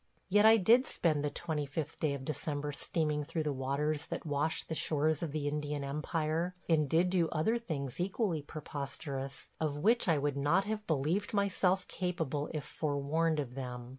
Yet 0.29 0.47
I 0.47 0.57
did 0.57 0.87
spend 0.87 1.23
the 1.23 1.29
25th 1.29 1.99
day 1.99 2.15
of 2.15 2.25
December 2.25 2.71
steaming 2.71 3.23
through 3.23 3.43
the 3.43 3.53
waters 3.53 4.07
that 4.07 4.25
wash 4.25 4.63
the 4.63 4.73
shores 4.73 5.21
of 5.21 5.31
the 5.31 5.47
Indian 5.47 5.83
Empire, 5.83 6.55
and 6.67 6.89
did 6.89 7.11
do 7.11 7.29
other 7.29 7.59
things 7.59 7.99
equally 7.99 8.41
preposterous, 8.41 9.51
of 9.59 9.77
which 9.77 10.07
I 10.07 10.17
would 10.17 10.37
not 10.37 10.63
have 10.63 10.87
believed 10.87 11.35
myself 11.35 11.87
capable 11.87 12.49
if 12.51 12.63
forewarned 12.63 13.39
of 13.39 13.53
them. 13.53 13.89